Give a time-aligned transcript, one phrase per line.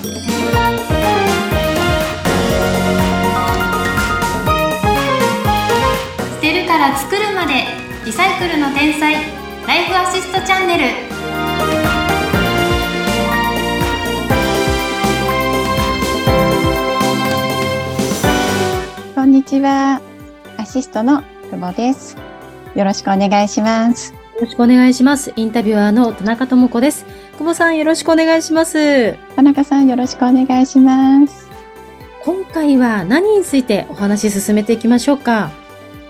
[0.00, 0.06] 捨
[6.40, 7.66] てるから作るまで
[8.06, 9.12] リサイクルの天才
[9.66, 10.84] ライフアシストチャンネル
[19.14, 20.00] こんにちは。
[20.56, 22.16] アシストの久保です。
[22.74, 24.14] よろしくお願いします。
[24.14, 25.34] よろしくお願いします。
[25.36, 27.04] インタビュアーの田中智子です。
[27.40, 29.14] 久保さんよろしくお願いします。
[29.34, 31.48] 田中さんよろしくお願いします。
[32.22, 35.50] 今回は何についてお話し進めていきましょうか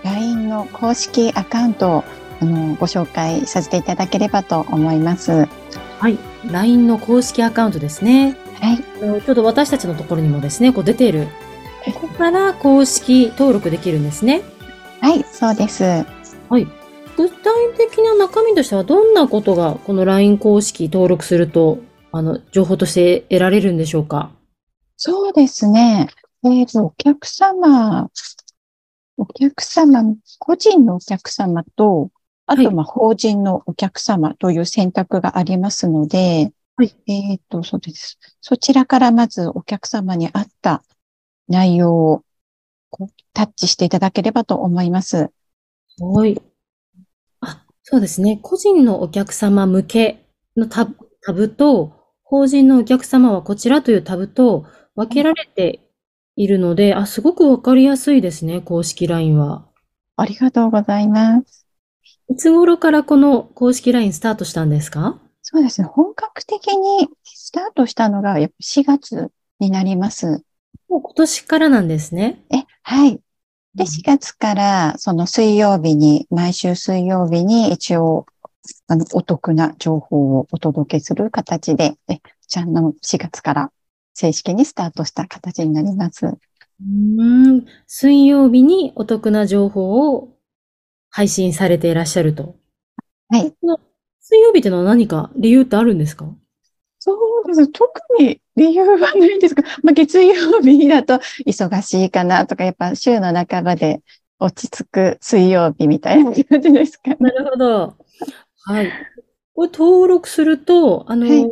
[0.03, 2.03] ？LINE の公式アカウントを
[2.41, 5.31] あのご紹介させていただければと思います。
[5.31, 5.47] は
[5.99, 6.19] はい。
[6.51, 8.35] LINE の公式アカウントですね。
[8.73, 8.83] い。
[9.01, 11.29] あのちょうど私たちのところにもですね、こう出ている。
[11.85, 14.41] ここから公式登録できるんですね。
[14.99, 15.81] はい、そうです。
[16.49, 16.80] はい。
[17.17, 21.79] 具体的な中身としてはどんなことがこの LINE 公式登録すると、
[22.11, 24.31] あの、情報として得られるんでしょうか？
[24.97, 26.09] そうですね。
[26.43, 28.09] えーと、お客様、
[29.17, 32.09] お客様、個人のお客様と、
[32.47, 38.17] あと、はいまあ、法人のお客様という選択がありますので、はいえっと、そうです。
[38.41, 40.83] そちらからまずお客様に合った
[41.47, 42.23] 内容を
[43.33, 45.29] タッチしていただければと思います。
[45.99, 46.41] はい。
[47.91, 48.39] あ、そうですね。
[48.41, 50.25] 個人のお客様向け
[50.55, 55.81] のタブタブと、法人のお客様はこちらというタブと分けられて
[56.37, 59.65] いるので、あ、すごくわかりやすいですね、公式 LINE は。
[60.15, 61.67] ありがとうございます。
[62.29, 65.19] いつ頃からこの公式 LINE スタートしたんですか？
[65.41, 65.87] そうですね。
[65.87, 70.43] 本格的にスタートしたのがやっぱ4月になります。
[70.87, 72.43] もう今年からなんですね。
[72.51, 73.19] え、はい。
[73.75, 78.25] で、4月から、その水曜日に、毎週水曜日に一応、
[78.87, 82.17] あの、お得な情報をお届けする形で、え、
[82.47, 83.71] ちゃんの4月から
[84.13, 86.25] 正式にスタートした形になります。
[86.25, 90.35] うーん、水曜日にお得な情報を
[91.09, 92.55] 配信されていらっしゃると。
[93.29, 93.55] はい。
[94.19, 96.25] 水曜日ってのは何か理由ってあるんですか？
[97.03, 97.67] そうです。
[97.69, 101.15] 特に理由はないんですが、 まあ、月曜日だと
[101.47, 104.01] 忙しいかなとか、やっぱ週の半ばで
[104.39, 107.17] 落ち着く水曜日みたいな感じですかね。
[107.19, 107.95] なるほど。
[108.65, 108.91] はい。
[109.55, 111.51] これ登録すると、あの、はい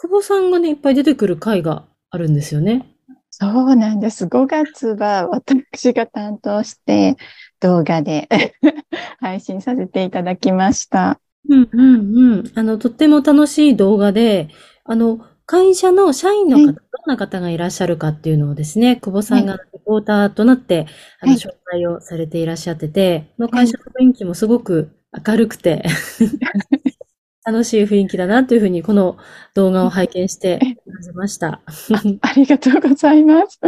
[0.00, 2.86] 久保さんがね、いっぱい出てくる回があるんですよね。
[3.30, 4.28] そうなんです。
[4.28, 7.16] 5月は私が担当して
[7.58, 8.28] 動画で
[9.18, 11.20] 配信させていただきました。
[11.48, 12.52] うんうんうん。
[12.54, 14.48] あの、とっても楽しい動画で、
[14.84, 20.86] あの、会社の社員の方、はいどんな方がいらっしゃるかっていうのをですね、久保さんがレポーターとなって、
[21.20, 24.90] あの、はい紹介をされていらっしゃってて、この会社の雰囲気もすごく
[25.26, 25.84] 明るくて、
[27.46, 29.16] 楽しい雰囲気だなというふうに、この
[29.54, 30.58] 動画を拝見して
[30.92, 31.62] 感じました。
[32.22, 33.58] ありがとうございます。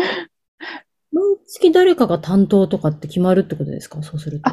[1.12, 4.03] 毎月誰かが担当とかって決まるってことですか？
[4.03, 4.51] そうすると。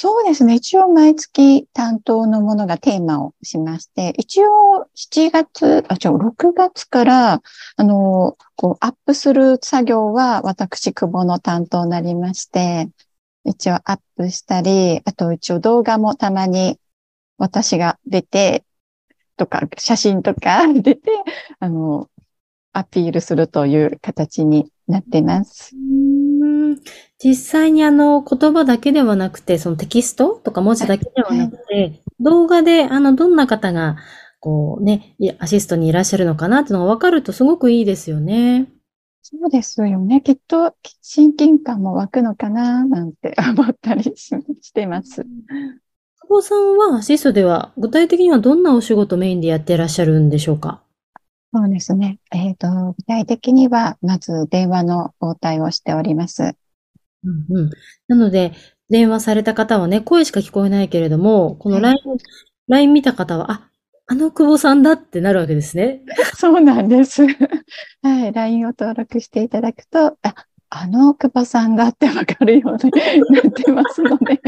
[0.00, 0.54] そうですね。
[0.54, 7.42] 一応毎月担当のものがテーマをしまして、一応7月、あ、違う、6月から、
[7.74, 12.88] あの、こう、アップする作業は私、久保の担当になりまして、
[13.44, 16.78] 一応アップしたり、あと一応動画もたまに
[17.36, 18.62] 私が出て、
[19.36, 21.10] とか、写真とか 出て、
[21.58, 22.08] あの、
[22.72, 25.74] アピールするという形になってます。
[27.22, 33.96] 実際にあの言葉だけではなくて、そのテキストとか文字だけではなくて、動画であのどんな方が
[34.40, 38.68] こうね、いアシストにいらっしゃるのかなっていうのが分かるとすごくいいですよね。
[39.22, 40.20] そうですよね。
[40.22, 45.22] きっと親近感も湧くのかななんて思ったりししてます。
[45.22, 50.82] 久保さんはアシストでは具体的にはどんなお仕事メインでやっていらっしゃるんでしょうか？
[51.52, 52.18] そうですね。
[52.30, 52.68] えっと、
[52.98, 56.54] 具体的には、まず電話の応対をしております。
[57.24, 57.70] うんうん。
[58.08, 58.52] なので、
[58.90, 62.18] 電話された方はね、声しか聞こえないけれども、このはい LINE、
[62.68, 63.70] LINE 見た方は、あ、
[64.06, 66.02] あの久保さんだってなるわけですね。
[66.36, 67.26] そうなんです。
[68.02, 68.32] はい。
[68.32, 70.34] LINE を登録していただくと、あ、
[70.70, 72.90] あの久保さんだってわかるように
[73.42, 74.40] なってますので、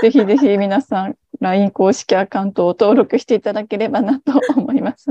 [0.00, 5.06] ぜひぜひ皆さん、LINE 公式アカウントを登録していただければなと思います。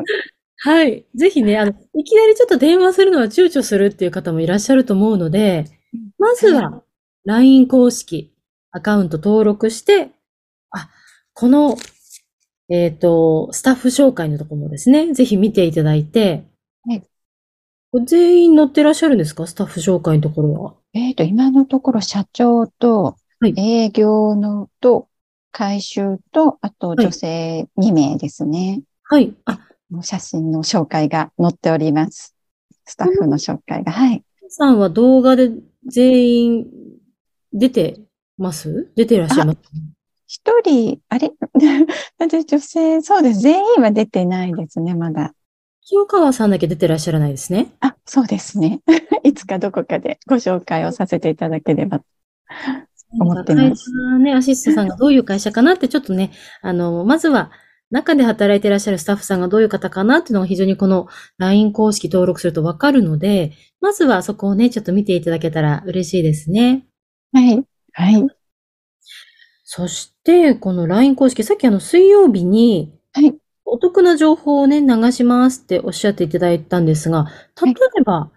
[0.64, 1.06] はい。
[1.16, 5.66] ぜひね、あの、いきなりちょっと電話するのは躊躇するっていう方もいらっしゃると思うので、
[6.22, 6.84] まずは
[7.26, 8.32] LINE 公式
[8.72, 10.12] アカウント登録して、
[10.70, 10.90] あ、
[11.34, 11.76] この、
[12.70, 16.46] えっと、スタッフ紹介のところもですね、ぜひ見ていただいて、
[16.88, 17.04] はい
[18.06, 19.46] 全員載ってらっしゃるんですか？
[19.46, 20.76] スタッフ紹介のところは。
[20.94, 25.10] えっと、今のところ社長とはい営業のと
[25.52, 28.82] 回収と、あとはい女性2名ですね。
[29.04, 29.34] はい。
[29.44, 29.60] あ、
[30.04, 32.34] 写真の紹介が載っております。
[32.86, 33.92] スタッフの紹介が。
[33.92, 34.24] はい。
[34.48, 35.52] さんは動画で
[35.88, 36.68] 全員
[37.54, 38.00] 出て
[38.38, 38.92] ます？
[38.96, 39.60] 出てらっしゃいます？
[40.28, 41.32] 一人、あれ？
[42.18, 43.42] 私女性、そうです。
[43.42, 45.34] 全員は出てないですね、まだ。
[45.84, 47.74] 清川さんだけ出てらっしゃらないですね。
[47.82, 48.82] あ、そうですね。
[49.24, 52.02] いつかどこかでご紹介をさせていただければ。
[53.20, 56.32] 思ってます会社ね、アシストさんがどういう会社かなってちょっとね、
[56.62, 57.52] あの、まずは
[57.92, 61.08] 中で働いてらっしゃるスタッフさんがどういう方かなっていうのが非常にこの
[61.38, 63.52] LINE 公式登録するとわかるので、
[63.82, 66.86] まずはそこをね、ちょっと見ていただけたら嬉しいですね。
[67.34, 67.64] はい。
[67.94, 68.28] はい。
[69.64, 73.36] そして、この LINE 公式、さっきあの水曜日に、はい。
[73.66, 77.28] お得な情報をね、流しますっておっしゃっていただいたんですが、
[77.64, 78.32] 例えば、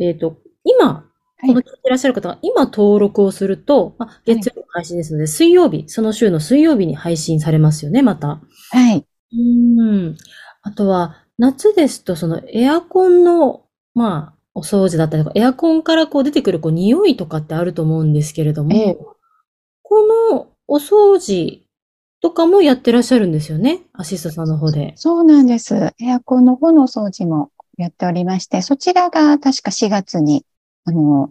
[0.00, 1.13] えっと、今、はい
[1.46, 8.40] この聞いていらっしゃる方が今登録をすると、まあ、月曜日配信ですので、水曜日、その週の水曜日に配信されますよね、また。
[8.70, 9.06] はい。
[9.32, 10.16] うん。
[10.62, 13.64] あとは、夏ですと、そのエアコンの、
[13.94, 18.98] まあ、お掃除だったりとか、エアコンからこう出てくるこう匂いとかってあると思うんですけれども、ええ
[19.86, 21.62] このお掃除
[22.20, 24.94] とかもやってらっしゃるんですよね、アシストさんの方で。
[24.96, 25.92] そうなんです。
[26.00, 30.46] エアコンの方の掃除もやっておりまして、そちらが確か4月に、
[30.84, 31.30] あの、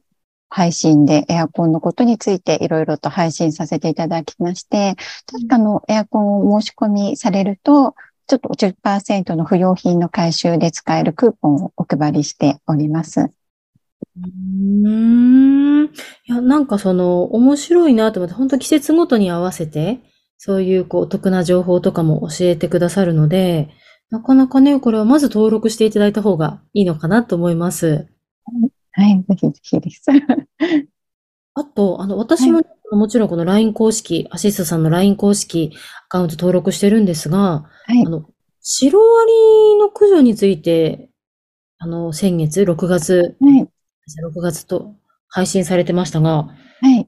[0.54, 4.96] 配信でエアコンのことについていろいろと配信させていただきまして、
[5.26, 7.96] 確かあのエアコンを申し込みされると、
[8.28, 13.22] ちょっと10%の不要品の回収で使えるクーポンをお配りしております。
[13.22, 15.86] うーん。
[15.86, 15.90] い
[16.28, 20.02] や、なんかその、面白いなと思って、本当季節ごとに合わせて、
[20.38, 23.70] そういうこう、お得な情報とかも教えてくださるので、
[24.12, 27.88] なかなかね、これはまず登録していただいた方がいいのかなと思います。
[27.88, 28.04] は
[28.68, 28.73] い、
[29.28, 30.02] ぜひぜひです。
[31.56, 32.62] あと、あの、私も、
[32.92, 35.72] もちろんこの LINE 公式、アシストさんの LINE 公式
[36.06, 38.30] アカウント登録してるんですが、はいあの、
[38.62, 41.10] シロアリの駆除について、
[41.80, 44.96] あの、先月、6月、はい、6月と
[45.28, 46.50] 配信されてましたが、
[46.82, 47.08] はい。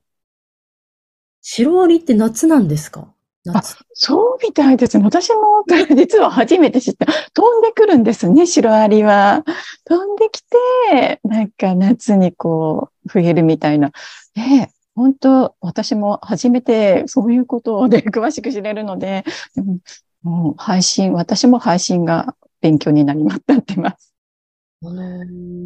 [1.42, 3.14] シロアリって夏なんですか？
[3.50, 5.04] あ夏。、そうみたいですね。
[5.04, 5.64] 私も
[5.96, 7.06] 実は初めて知った。
[7.34, 9.44] 飛んでくるんですね、シロアリは。
[9.86, 13.92] 飛んできて、なんか夏にこう、増えるみたいな。
[14.36, 19.24] ええ、本当私も初めてそういうことで詳しく知れるので、
[19.58, 19.80] うん
[20.26, 24.16] もう配信、私も配信が勉強になりまったってます。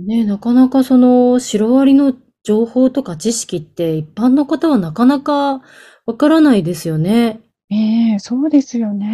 [0.06, 5.62] ね、なかなかそのシロアリの情報とか知識って一般の方はなかなか
[6.06, 7.40] わからないですよね。
[7.72, 9.08] ええそうですよね。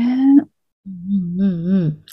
[0.88, 2.04] うんうんうん。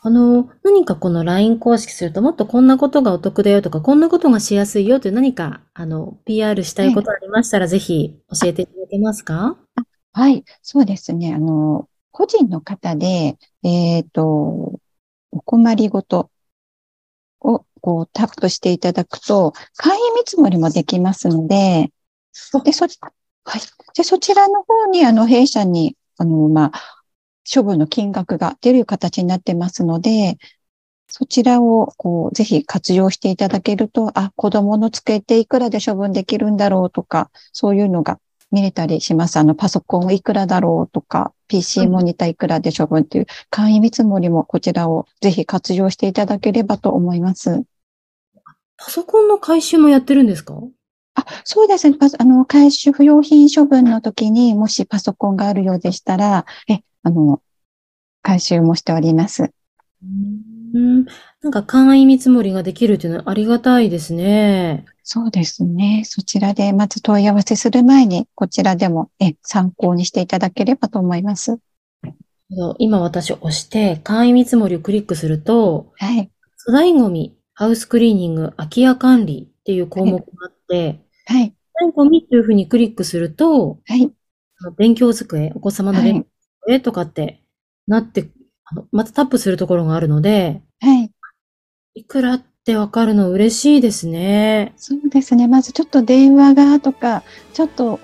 [0.00, 9.56] あの、何かこの LINE 公式するともっとこんなことがお得だよとか、こんなことがしやすいよという何か、あの、PR したいことありましたら、ぜひ教えていただけますか？
[10.12, 11.34] はい、そうですね。
[11.34, 16.30] あの、個人の方で、えっと、お困りごと
[17.40, 21.92] をこうタップしていただくと、会員見積もりもできますので、
[22.64, 22.86] で、そ、
[23.48, 23.62] はい。
[23.96, 27.04] で、そちらの方に、あの、弊社に、あの、まあ、
[27.50, 30.36] 処分の金額が出る形になってますので、
[31.08, 39.38] そちらを、こう、ぜひ活用していただけると、あ、子供の机っていくらで処分できるんだろうとか、そういうのが見れたりします。
[39.38, 47.62] あの、パソコンいくらだろうとか、PC モニターいくらで処分っていう、簡易見積もりもこちらをぜひ活用していただければと思います。
[48.76, 50.54] パソコンの回収もやってるんですか？
[51.18, 51.96] あ、そうですね。
[52.18, 57.42] あの、回収不要品処分の時に、もしパソコンがあるようでしたら、え、あの、
[58.22, 59.50] 回収もしております。
[60.02, 61.06] うん。
[61.42, 64.84] なんか簡易見積もりができるっていうのはありがたいですね。
[65.02, 66.02] そうですね。
[66.04, 71.58] そちらで、まず問い合わせする前に、こちらでも、え、参考にしていただければと思います。
[72.78, 76.30] 今私押して簡易見積もりをクリックすると、はい。
[76.64, 81.00] 粗大ゴミ、ハウスクリーニング、空き家管理っていう項目があって、はい。
[81.28, 84.10] 粗大ゴミっていうふうにクリックすると、はい。
[84.76, 86.28] 勉強机、お子様のはい勉強
[86.66, 87.42] 机とかって
[87.86, 88.28] なって、
[88.64, 91.10] あのまたタップするところがあるので、はい。
[91.94, 94.74] いくらってわかるの嬉しいですね。
[94.76, 95.48] そうですね。
[95.48, 98.00] まずちょっと電話がとか、ちょっと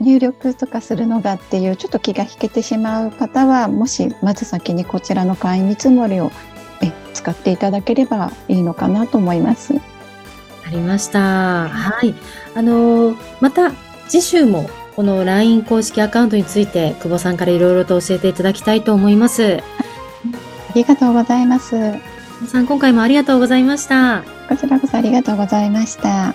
[0.00, 6.30] 入力とかするのがっていう、ちょっと気が引けてしまう方は、もし、まず先にこちらの簡易見積もりを
[6.82, 9.74] え使っていただければいいのかなと思います。
[10.70, 11.68] ありました。
[11.68, 12.14] はい。
[12.54, 13.72] あのーまた
[14.08, 19.58] 次週もこの LINE 公式アカウントについて久保さんからいろいろと教えていただきたいと思います。
[19.58, 21.70] ありがとうございます。
[21.70, 22.00] 久
[22.40, 24.22] 保さん、今回もありがとうございました。
[24.48, 26.34] こちらこそありがとうございました。